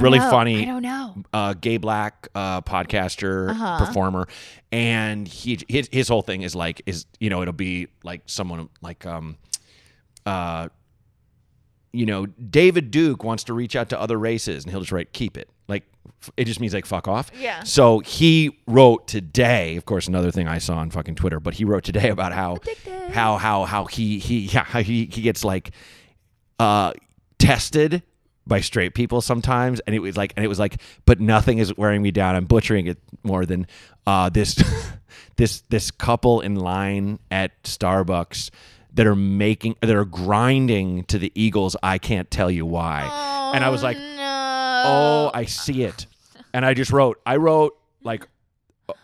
[0.00, 0.30] really know.
[0.30, 1.14] funny I don't know.
[1.32, 3.78] uh, gay black uh, podcaster Uh-huh.
[3.86, 4.26] performer,
[4.72, 8.68] and he his, his whole thing is like is you know it'll be like someone
[8.82, 9.36] like um
[10.26, 10.68] uh
[11.92, 15.12] you know David Duke wants to reach out to other races, and he'll just write
[15.12, 15.84] keep it like
[16.36, 17.30] it just means like fuck off.
[17.38, 17.62] Yeah.
[17.62, 21.64] So he wrote today, of course, another thing I saw on fucking Twitter, but he
[21.64, 22.58] wrote today about how
[23.10, 25.70] how how how he he yeah how he he gets like
[26.58, 26.92] uh
[27.38, 28.02] tested
[28.46, 31.76] by straight people sometimes and it was like and it was like but nothing is
[31.76, 33.66] wearing me down i'm butchering it more than
[34.06, 34.56] uh this
[35.36, 38.50] this this couple in line at starbucks
[38.94, 43.02] that are making that are grinding to the eagles i can't tell you why
[43.54, 43.96] and i was like.
[44.88, 46.06] Oh, oh i see it
[46.54, 48.26] and i just wrote i wrote like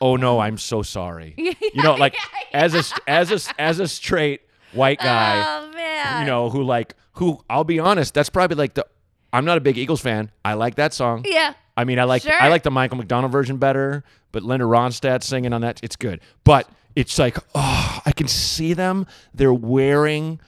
[0.00, 2.16] oh no i'm so sorry you know like
[2.52, 4.40] as a as a as a straight
[4.72, 6.20] white guy Oh man.
[6.20, 8.84] you know, who like who I'll be honest, that's probably like the
[9.32, 10.30] I'm not a big Eagles fan.
[10.44, 11.24] I like that song.
[11.26, 11.54] Yeah.
[11.76, 12.40] I mean, I like Sure.
[12.40, 16.20] I like the Michael McDonald version better, but Linda Ronstadt singing on that, it's good.
[16.44, 19.06] But it's like, oh, I can see them.
[19.32, 20.40] They're wearing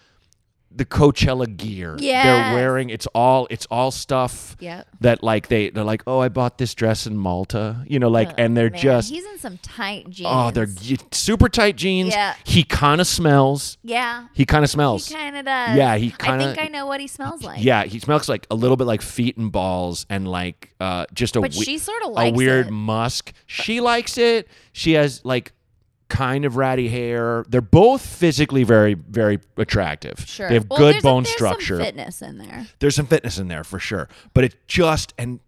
[0.77, 1.97] the Coachella gear.
[1.99, 4.87] Yeah, They're wearing it's all it's all stuff Yep.
[5.01, 8.33] that like they they're like, "Oh, I bought this dress in Malta." You know, like
[8.39, 10.29] and they're Man, just he's in some tight jeans.
[10.31, 10.69] oh, they're
[11.12, 12.11] super tight jeans.
[12.11, 12.35] Yeah.
[12.45, 13.79] He kind of smells.
[13.83, 14.27] yeah.
[14.35, 15.09] He kind of smells.
[15.09, 15.77] He kind of does.
[15.77, 17.62] Yeah, he kinda- I think I know what he smells like.
[17.62, 21.37] Yeah, he smells like a little bit like feet and balls and like uh just
[21.37, 22.71] a But we- she sorta a weird it.
[22.73, 23.33] musk.
[23.47, 24.49] She likes it.
[24.73, 25.53] She has like
[26.09, 27.45] kind of ratty hair.
[27.49, 30.25] They're both physically very very attractive.
[30.27, 30.49] Sure.
[30.49, 31.77] They have Well, good a- bone there's structure.
[31.77, 32.66] Some fitness in there.
[32.79, 34.09] there's some fitness in there for sure.
[34.35, 35.40] But it just and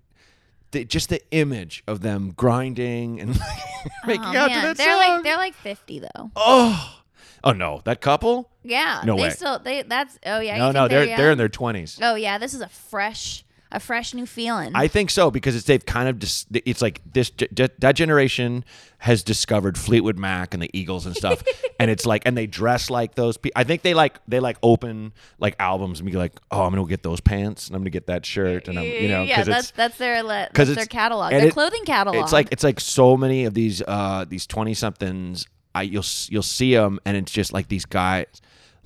[0.71, 4.61] the, just the image of them grinding and oh, making oh, out man.
[4.61, 5.15] to that they're song.
[5.15, 6.31] like they're like 50 though.
[6.37, 7.01] oh,
[7.45, 8.51] oh no, that couple?
[8.63, 9.03] Yeah.
[9.05, 9.31] No they way.
[9.31, 10.59] still they that's oh yeah.
[10.59, 11.17] no, no, they're young?
[11.17, 11.99] they're in their twenties.
[12.03, 14.73] Oh yeah, this is a fresh a fresh new feeling.
[14.75, 17.31] I think so because it's they've kind of dis- it's like this
[17.79, 18.65] that generation
[18.99, 21.43] has discovered Fleetwood Mac and the Eagles and stuff,
[21.81, 23.59] and it's like and they dress like those people.
[23.61, 26.83] I think they like they like open like albums and be like, oh, I'm gonna
[26.83, 29.37] go get those pants and I'm gonna get that shirt and I'm you know yeah,
[29.37, 32.23] because that's it's that's their le- that's their catalog, their it- clothing catalog.
[32.23, 35.47] It's like it's like so many of these uh these twenty somethings.
[35.75, 38.27] I you'll you'll see them and it's just like these guys.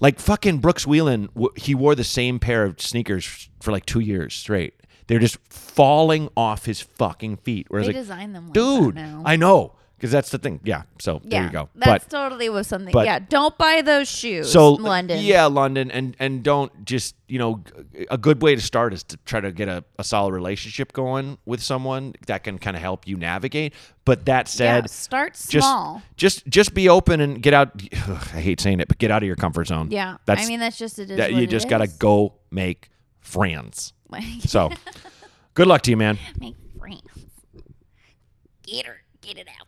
[0.03, 4.35] Like fucking Brooks Wheelan, he wore the same pair of sneakers for like two years
[4.35, 4.75] straight.
[5.07, 7.67] They're just falling off his fucking feet.
[7.69, 8.99] Whereas they like, design them like dude.
[8.99, 10.59] I know because that's the thing.
[10.65, 11.69] Yeah, so yeah, there you go.
[11.77, 12.93] That's but totally was something.
[12.93, 14.51] but- yeah, don't buy those shoes.
[14.51, 15.21] so uh, London.
[15.25, 17.63] yeah, London, and and don't just you know
[18.11, 21.39] a good way to start is to try to get a, a solid relationship going
[21.45, 23.75] with someone that can kind of help you navigate.
[24.05, 26.03] But that said, Yeah, start small.
[26.17, 27.81] just just be open and get out.
[27.95, 29.93] I hate saying it, but get out of your comfort zone.
[29.93, 31.17] Yeah, that's I mean that's just it is.
[31.19, 31.93] that you just gotta is.
[31.93, 33.93] go make friends.
[34.41, 34.69] So,
[35.55, 36.19] good luck to you, man.
[36.41, 37.01] make friends.
[38.65, 39.67] Get her, get it out.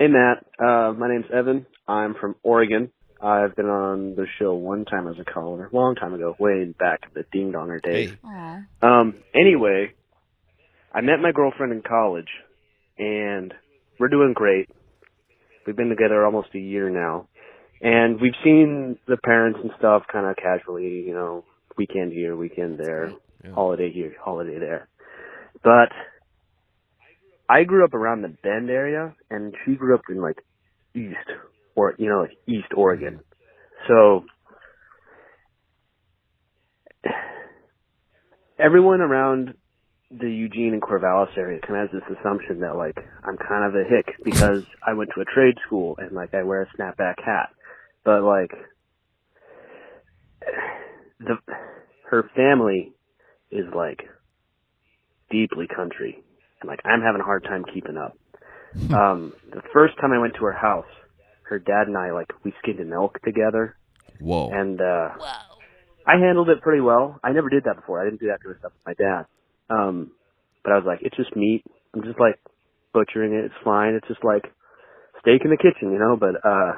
[0.00, 1.66] Hey Matt, uh, my name's Evan.
[1.86, 2.90] I'm from Oregon.
[3.20, 6.64] I've been on the show one time as a caller, a long time ago, way
[6.78, 8.08] back in the Ding Donger days.
[8.08, 8.18] Hey.
[8.24, 8.60] Aw.
[8.80, 9.92] Um, anyway,
[10.90, 12.30] I met my girlfriend in college,
[12.96, 13.52] and
[13.98, 14.70] we're doing great.
[15.66, 17.28] We've been together almost a year now,
[17.82, 21.44] and we've seen the parents and stuff kind of casually, you know,
[21.76, 23.12] weekend here, weekend there,
[23.44, 23.52] Yeah.
[23.52, 24.88] holiday here, holiday there.
[25.62, 25.92] But
[27.50, 30.38] I grew up around the Bend area, and she grew up in like
[30.94, 31.16] East,
[31.74, 33.18] or you know, like East Oregon.
[33.88, 34.24] So
[38.56, 39.54] everyone around
[40.12, 43.74] the Eugene and Corvallis area kind of has this assumption that like I'm kind of
[43.74, 47.16] a hick because I went to a trade school and like I wear a snapback
[47.24, 47.48] hat,
[48.04, 48.52] but like
[51.18, 51.36] the
[52.10, 52.92] her family
[53.50, 54.02] is like
[55.30, 56.22] deeply country
[56.60, 58.16] and like I'm having a hard time keeping up.
[58.94, 60.86] um, the first time I went to her house,
[61.44, 63.76] her dad and I like we skinned an elk together
[64.20, 64.50] Whoa.
[64.52, 65.08] and uh
[66.06, 67.18] I handled it pretty well.
[67.22, 68.00] I never did that before.
[68.00, 69.26] I didn't do that kind of stuff with my dad.
[69.68, 70.12] Um
[70.62, 71.64] but I was like, it's just meat.
[71.94, 72.38] I'm just like
[72.94, 73.46] butchering it.
[73.46, 73.94] It's fine.
[73.94, 74.44] It's just like
[75.20, 76.72] steak in the kitchen, you know, but uh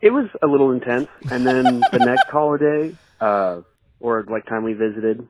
[0.00, 1.08] it was a little intense.
[1.30, 3.60] And then the next holiday, uh
[4.00, 5.28] or like time we visited,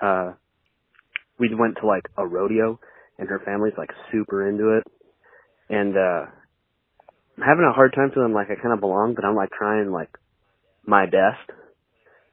[0.00, 0.32] uh
[1.38, 2.78] we went to like a rodeo
[3.18, 4.84] and her family's like super into it.
[5.68, 6.26] And uh
[7.36, 9.90] I'm having a hard time feeling like I kind of belong, but I'm like trying
[9.90, 10.10] like
[10.86, 11.50] my best.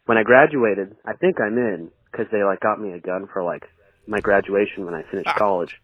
[0.05, 3.43] When I graduated, I think I'm in because they like got me a gun for
[3.43, 3.63] like
[4.07, 5.79] my graduation when I finished college.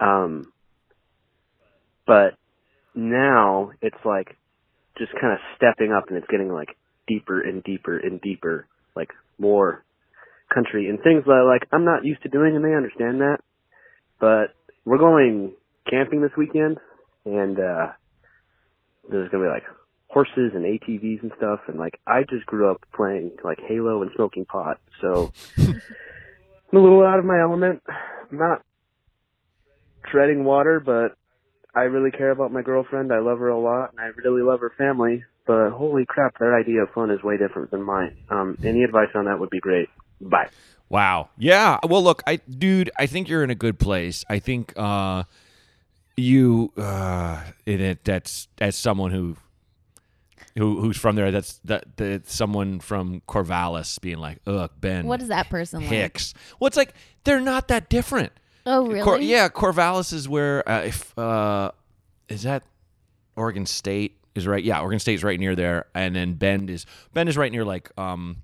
[0.00, 0.52] Um,
[2.06, 2.34] but
[2.94, 4.36] now it's like
[4.96, 9.10] just kind of stepping up and it's getting like deeper and deeper and deeper, like
[9.38, 9.84] more
[10.52, 13.38] country and things that like I'm not used to doing and they understand that.
[14.20, 15.54] But we're going
[15.88, 16.78] camping this weekend
[17.24, 17.86] and uh
[19.10, 19.64] there's gonna be like
[20.08, 24.10] horses and ATVs and stuff and like I just grew up playing like Halo and
[24.16, 27.82] smoking pot, so I'm a little out of my element.
[28.30, 28.62] I'm not
[30.10, 31.16] treading water, but
[31.74, 33.12] I really care about my girlfriend.
[33.12, 35.24] I love her a lot and I really love her family.
[35.46, 38.16] But holy crap, their idea of fun is way different than mine.
[38.28, 39.88] Um, any advice on that would be great.
[40.20, 40.48] Bye.
[40.88, 41.28] Wow.
[41.36, 41.78] Yeah.
[41.86, 44.24] Well, look, I dude, I think you're in a good place.
[44.28, 45.24] I think uh
[46.16, 49.36] you uh it, it that's as someone who
[50.56, 55.22] who who's from there that's that that someone from Corvallis being like, "Ugh, Bend." What
[55.22, 55.88] is that person like?
[55.90, 56.34] Hicks.
[56.58, 58.32] Well, it's like they're not that different.
[58.66, 59.02] Oh, really?
[59.02, 61.70] Cor- yeah, Corvallis is where uh, if uh
[62.28, 62.64] is that
[63.36, 64.62] Oregon State is right.
[64.62, 67.64] Yeah, Oregon State is right near there, and then Bend is Bend is right near
[67.64, 68.38] like um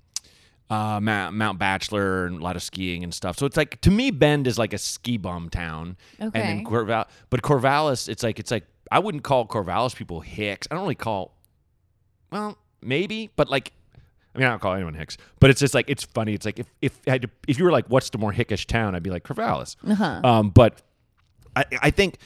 [0.69, 3.37] uh Mount, Mount Bachelor and a lot of skiing and stuff.
[3.37, 5.97] So it's like to me Bend is like a ski bum town.
[6.19, 6.39] Okay.
[6.39, 10.67] And then Corval but Corvallis it's like it's like I wouldn't call Corvallis people hicks.
[10.69, 11.35] I don't really call
[12.31, 13.71] well, maybe, but like
[14.35, 16.33] I mean, I don't call anyone hicks, but it's just like it's funny.
[16.33, 18.65] It's like if if I had to, if you were like, what's the more hickish
[18.65, 18.93] town?
[18.93, 19.77] I'd be like Corvallis.
[19.87, 20.21] Uh-huh.
[20.23, 20.81] Um, but
[21.55, 22.17] I I think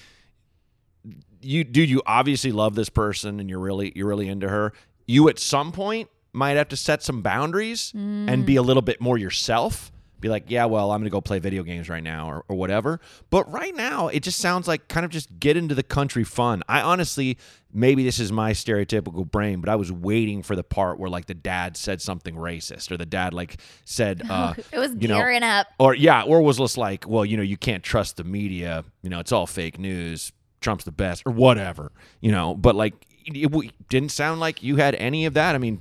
[1.42, 4.74] you dude, you obviously love this person and you're really you're really into her.
[5.06, 9.02] You at some point might have to set some boundaries and be a little bit
[9.02, 9.92] more yourself.
[10.22, 13.00] Be like, yeah, well, I'm gonna go play video games right now or, or whatever.
[13.30, 16.62] But right now, it just sounds like kind of just get into the country fun.
[16.68, 17.38] I honestly,
[17.74, 21.28] maybe this is my stereotypical brain, but I was waiting for the part where like
[21.28, 25.16] the dad said something racist or the dad like said, uh, It was you know,
[25.18, 25.68] gearing up.
[25.80, 28.84] or yeah, or was just like, well, you know, you can't trust the media.
[29.02, 30.34] You know, it's all fake news.
[30.60, 31.94] Trump's the best, or whatever.
[32.20, 32.94] You know, but like,
[33.26, 35.56] it didn't sound like you had any of that.
[35.56, 35.80] I mean,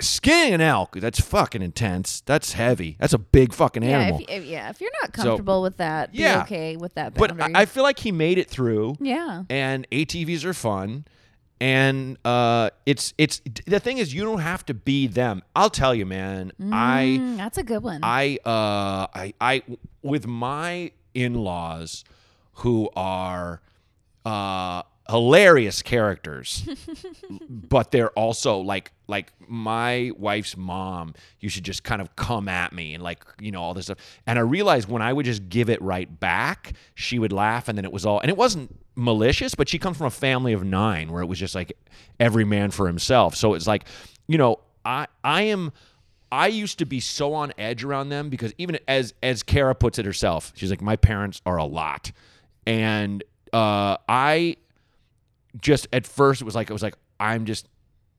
[0.00, 2.20] skinning an elk, that's fucking intense.
[2.22, 2.96] That's heavy.
[2.98, 4.20] That's a big fucking Yeah, animal.
[4.28, 4.68] if, if, yeah.
[4.70, 6.42] If you're not comfortable with that, be yeah.
[6.42, 7.40] okay with that but.
[7.40, 8.96] I, I feel like he made it through.
[9.00, 9.44] yeah.
[9.48, 11.04] And ATVs are fun.
[11.60, 15.40] And uh, it's it's the thing is you don't have to be them.
[15.54, 16.52] I'll tell you, man.
[16.72, 18.00] I Mm, that's a good one.
[18.02, 19.62] I uh I I
[20.02, 22.04] with my in-laws
[22.54, 23.62] who are
[24.26, 26.66] uh hilarious characters
[27.48, 32.72] but they're also like like my wife's mom you should just kind of come at
[32.72, 33.98] me and like you know all this stuff.
[34.26, 37.76] And i realized when i would just give it right back she would laugh and
[37.76, 40.64] then it was all and it wasn't malicious but she comes from a family of
[40.64, 41.76] nine where it was just like
[42.18, 43.34] every man for himself.
[43.34, 43.84] So it's like
[44.26, 45.72] you know i i am
[46.32, 50.00] I used to be so on edge around them because even as as Kara puts
[50.00, 52.10] it herself, she's like, my parents are a lot,
[52.66, 54.56] and uh, I
[55.60, 57.68] just at first it was like it was like I'm just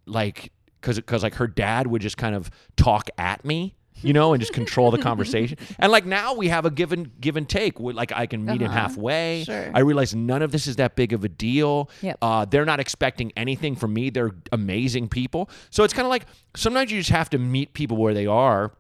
[0.05, 4.33] like because because like her dad would just kind of talk at me you know,
[4.33, 5.57] and just control the conversation.
[5.79, 7.79] And like now we have a give and give and take.
[7.79, 8.77] Like I can meet him Uh-huh.
[8.77, 9.45] halfway.
[9.45, 9.71] Sure.
[9.73, 11.89] I realize none of this is that big of a deal.
[12.01, 12.17] Yep.
[12.21, 14.09] Uh, they're not expecting anything from me.
[14.09, 15.49] They're amazing people.
[15.69, 16.25] So it's kind of like
[16.57, 18.73] sometimes you just have to meet people where they are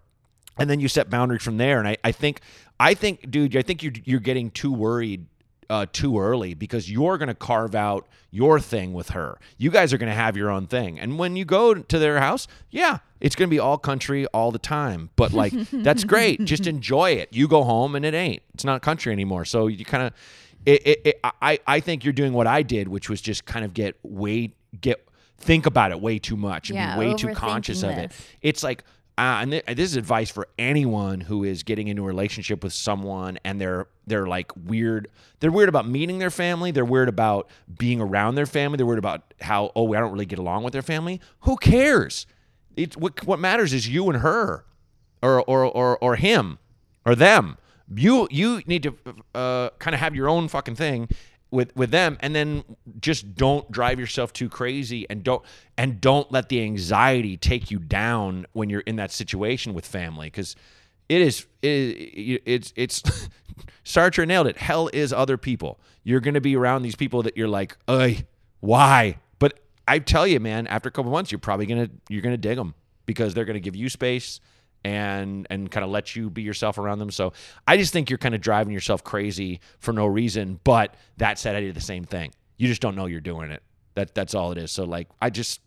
[0.59, 1.79] and then you set boundaries from there.
[1.79, 2.41] And I, I think,
[2.77, 5.27] I think, dude, I think you're you're getting too worried
[5.69, 9.37] uh, too early because you're going to carve out your thing with her.
[9.57, 12.19] You guys are going to have your own thing, and when you go to their
[12.19, 15.09] house, yeah, it's going to be all country all the time.
[15.15, 16.43] But like, that's great.
[16.45, 17.29] Just enjoy it.
[17.31, 18.43] You go home and it ain't.
[18.53, 19.45] It's not country anymore.
[19.45, 20.13] So you kind of,
[20.65, 23.63] it, it, it, I, I think you're doing what I did, which was just kind
[23.63, 27.29] of get way get think about it way too much and Yeah, be way too
[27.29, 28.11] conscious overthinking of it.
[28.41, 28.83] It's like,
[29.17, 32.73] uh, and th- this is advice for anyone who is getting into a relationship with
[32.73, 35.07] someone and they're they're like weird.
[35.39, 36.71] They're weird about meeting their family.
[36.71, 38.77] They're weird about being around their family.
[38.77, 41.21] They're weird about how oh I don't really get along with their family.
[41.41, 42.27] Who cares?
[42.75, 44.65] It's what what matters is you and her,
[45.21, 46.59] or or or or him,
[47.05, 47.57] or them.
[47.95, 48.95] You you need to
[49.33, 51.07] uh, kind of have your own fucking thing
[51.55, 52.63] with with them and then
[52.99, 55.41] just don't drive yourself too crazy and don't
[55.77, 60.27] and don't let the anxiety take you down when you're in that situation with family
[60.27, 60.55] because
[61.09, 63.01] it is it, it's it's
[63.85, 64.57] Sartre nailed it.
[64.57, 65.79] Hell is other people.
[66.03, 68.17] You're going to be around these people that you're like Ugh,
[68.59, 69.17] why?
[69.39, 72.33] But I tell you man after a couple months you're probably going to you're going
[72.33, 74.41] to dig them because they're going to give you space
[74.85, 77.09] and and kind of let you be yourself around them.
[77.11, 77.33] So
[77.67, 80.59] I just think you're kind of driving yourself crazy for no reason.
[80.63, 82.31] But that said, I did the same thing.
[82.57, 83.63] You just don't know you're doing it.
[83.95, 84.71] That that's all it is.
[84.71, 85.59] So like I just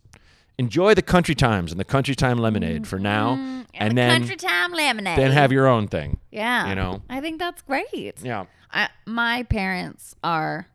[0.57, 4.19] enjoy the country times and the country time lemonade for now, Mm, and the then
[4.19, 5.17] country time lemonade.
[5.17, 6.19] then have your own thing.
[6.31, 6.67] yeah.
[6.69, 7.01] you know.
[7.09, 8.15] I think that's great.
[8.23, 8.45] Yeah.
[8.71, 10.67] I, my parents are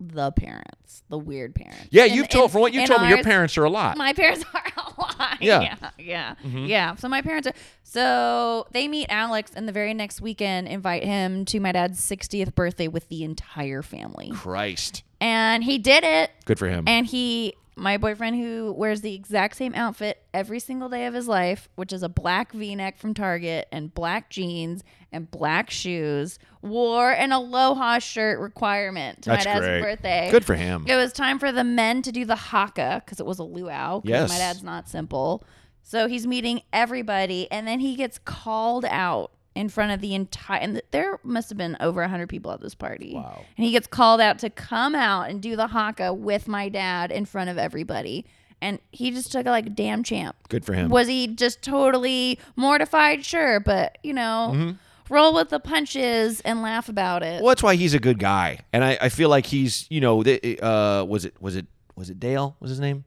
[0.00, 1.88] the parents, the weird parents.
[1.90, 3.96] Yeah, you've told and- from what you told me, your parents are a lot.
[3.96, 5.38] My parents are a lot.
[5.42, 5.60] Yeah.
[5.60, 6.66] yeah, yeah, Mm-hmm.
[6.66, 6.94] yeah.
[6.96, 7.54] So my parents are.
[7.82, 12.54] So they meet Alex, and the very next weekend, invite him to my dad's 60th
[12.54, 16.30] birthday with the entire family, Christ, and he did it.
[16.44, 16.84] good for him.
[16.86, 21.28] And he, my boyfriend, who wears the exact same outfit every single day of his
[21.28, 26.38] life, which is a black v neck from Target and black jeans and black shoes,
[26.60, 29.80] wore an aloha shirt requirement to That's my dad's great.
[29.82, 30.28] birthday.
[30.30, 30.84] Good for him.
[30.86, 34.02] It was time for the men to do the haka because it was a luau.
[34.04, 34.28] Yes.
[34.28, 35.44] My dad's not simple.
[35.82, 40.60] So he's meeting everybody, and then he gets called out in front of the entire.
[40.60, 43.14] And there must have been over hundred people at this party.
[43.14, 43.44] Wow.
[43.56, 47.10] And he gets called out to come out and do the haka with my dad
[47.10, 48.24] in front of everybody.
[48.60, 50.36] And he just took it like a damn champ.
[50.48, 50.90] Good for him.
[50.90, 53.24] Was he just totally mortified?
[53.24, 54.74] Sure, but you know,
[55.08, 57.42] roll with the punches and laugh about it.
[57.42, 60.22] Well, that's why he's a good guy, and I, I feel like he's you know
[60.22, 63.04] the, uh, was it was it was it Dale was his name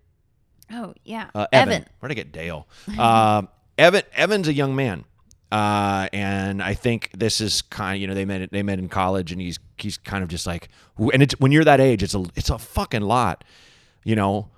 [0.74, 1.74] Oh yeah, uh, Evan.
[1.74, 1.86] Evan.
[2.00, 2.68] Where'd I get Dale?
[3.00, 5.06] Um Evan Evan's a young man,
[5.52, 8.88] uh, and I think this is kind of you know they met they met in
[8.88, 12.16] college, and he's he's kind of just like, and it's when you're that age, it's
[12.16, 13.44] a it's a fucking lot,
[14.04, 14.50] you know.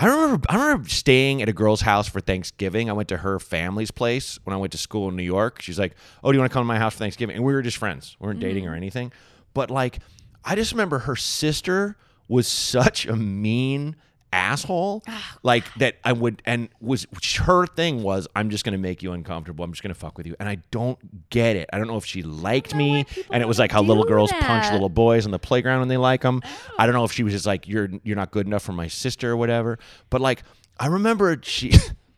[0.00, 2.88] I remember I remember staying at a girl's house for Thanksgiving.
[2.88, 5.60] I went to her family's place when I went to school in New York.
[5.60, 7.52] She's like, "Oh, do you want to come to my house for Thanksgiving?" And we
[7.52, 8.16] were just friends.
[8.20, 9.10] We weren't dating or anything.
[9.54, 9.98] But like,
[10.44, 11.96] I just remember her sister
[12.28, 13.96] was such a mean
[14.32, 15.02] asshole
[15.42, 17.06] like that i would and was
[17.38, 19.64] her thing was i'm just gonna make you uncomfortable.
[19.64, 20.36] I'm just gonna fuck with you.
[20.38, 21.68] And i don't get it.
[21.72, 24.70] I don't know if she liked me and it was like how little girls punch
[24.72, 26.42] little boys on the playground when they like them
[26.78, 28.86] i don't know if she was just like you're you're not good enough for my
[28.88, 29.78] sister or whatever.
[30.10, 30.42] But like
[30.78, 31.72] i remember she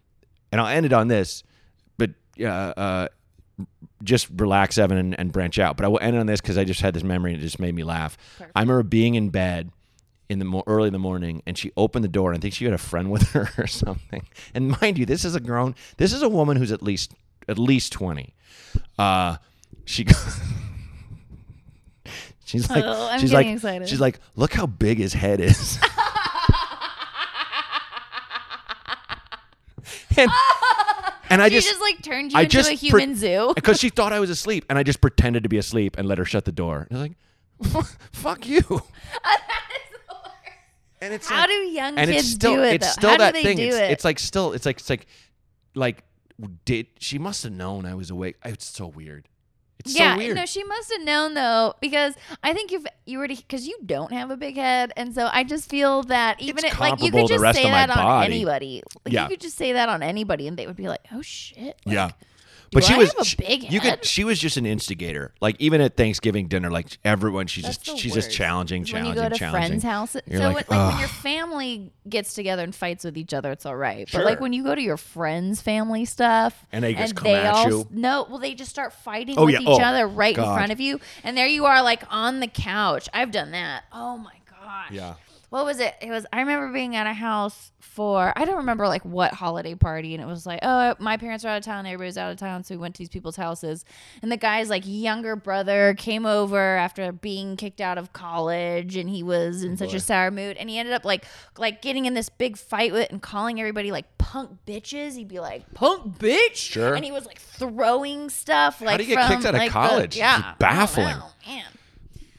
[0.53, 1.43] and i'll end it on this
[1.97, 3.09] but uh uh
[4.03, 5.77] just relax, Evan, and, and branch out.
[5.77, 7.61] But I will end on this because I just had this memory and it just
[7.61, 8.17] made me laugh.
[8.55, 9.71] I remember being in bed
[10.31, 12.31] in the mo- early in the morning, and she opened the door.
[12.33, 14.27] And I think she had a friend with her or something.
[14.55, 17.13] And mind you, this is a grown, this is a woman who's at least
[17.49, 18.35] at least twenty.
[18.99, 19.37] Uh,
[19.85, 20.07] she.
[22.45, 23.89] She's like, Oh, she's like, excited.
[23.89, 25.79] she's like, look how big his head is.
[30.17, 30.31] and,
[31.31, 33.53] and I She just, just, like turned you I into just a human zoo.
[33.55, 36.19] because she thought I was asleep, and I just pretended to be asleep and let
[36.19, 36.87] her shut the door.
[36.91, 37.03] And I
[37.61, 38.83] was like, "Fuck you."
[41.03, 42.75] And it's How like- do young and kids it's still do it?
[42.75, 42.93] it's though?
[42.93, 43.57] still How that do they thing.
[43.57, 43.91] do It's, it?
[43.91, 45.07] it's like still it's like it's like
[45.75, 46.05] like
[46.65, 48.37] did she must have known I was awake?
[48.45, 49.29] It's so weird.
[49.79, 50.37] It's yeah, so weird.
[50.37, 53.79] no, she must have known though, because I think if you were to, because you
[53.87, 57.11] don't have a big head, and so I just feel that even it, like you
[57.11, 58.35] could just say that on body.
[58.35, 58.83] anybody.
[59.07, 59.23] Like Yeah.
[59.23, 61.95] you could just say that on anybody, and they would be like, "Oh shit!" Like,
[61.95, 62.11] yeah.
[62.73, 65.35] But Do she I was she- big you could she was just an instigator.
[65.41, 68.37] Like even at Thanksgiving dinner, like everyone she's That's just she's just worst.
[68.37, 69.81] challenging, when challenging, you go to challenging.
[69.81, 70.17] friends' house.
[70.27, 73.51] You're so like, when, like when your family gets together and fights with each other,
[73.51, 74.09] it's all right.
[74.09, 74.21] Sure.
[74.21, 77.35] But like when you go to your friends' family stuff, And they just come they
[77.35, 77.89] at all you.
[77.91, 79.61] no, well they just start fighting Oh, with yeah.
[79.63, 80.51] each Oh, other right God.
[80.53, 83.09] in front of you, and there you are like on the couch.
[83.13, 83.83] I've done that.
[83.93, 84.93] Oh my gosh.
[84.93, 85.15] Yeah.
[85.51, 85.95] What was it?
[86.01, 86.27] It was.
[86.33, 88.33] I remember being at a house for.
[88.37, 91.49] I don't remember like what holiday party, and it was like, oh, my parents are
[91.49, 93.85] out of town, everybody's out of town, so we went to these people's houses,
[94.23, 99.11] and the guy's like younger brother came over after being kicked out of college, and
[99.11, 101.25] he was in oh, such a sour mood, and he ended up like
[101.59, 105.17] like getting in this big fight with and calling everybody like punk bitches.
[105.17, 106.95] He'd be like punk bitch, Sure.
[106.95, 109.59] and he was like throwing stuff like How do you get from, kicked out of
[109.61, 110.05] like, the- college?
[110.05, 111.09] It's yeah, baffling.
[111.09, 111.65] know, man.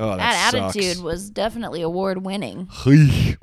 [0.02, 2.68] Oh, that, That attitude was definitely award winning.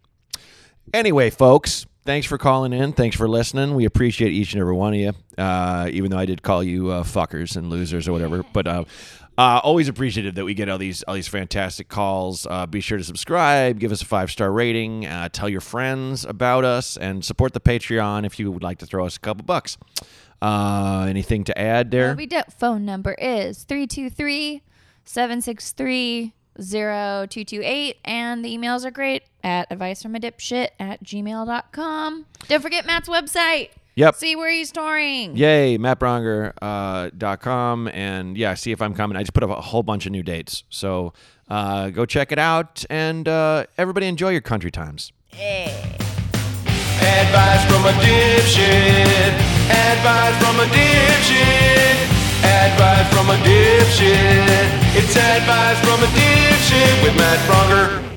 [0.94, 2.94] Anyway, folks, thanks for calling in.
[2.94, 3.74] Thanks for listening.
[3.74, 5.12] We appreciate each and every one of you.
[5.36, 8.84] Uh, even though I did call you uh, fuckers and losers or whatever, but uh,
[9.36, 12.46] uh, always appreciative that we get all these all these fantastic calls.
[12.46, 16.24] Uh, be sure to subscribe, give us a five star rating, uh, tell your friends
[16.24, 19.44] about us, and support the Patreon if you would like to throw us a couple
[19.44, 19.76] bucks.
[20.40, 22.14] Uh, anything to add there?
[22.14, 22.40] We do.
[22.58, 24.62] Phone number is 323
[25.04, 27.98] 763 0228.
[28.04, 32.26] And the emails are great at advice from a dipshit at gmail.com.
[32.48, 33.70] Don't forget Matt's website.
[33.94, 34.14] Yep.
[34.14, 35.36] See where he's touring.
[35.36, 39.16] Yay, mattbraunger, uh, dot com, and yeah, see if I'm coming.
[39.16, 41.14] I just put up a whole bunch of new dates, so
[41.48, 45.10] uh, go check it out, and uh, everybody enjoy your country times.
[47.02, 49.34] Advice from a dipshit.
[49.68, 52.17] Advice from a dipshit.
[52.44, 54.68] Advice from a dipshit.
[54.94, 58.07] It's advice from a dipshit with Matt Braunger.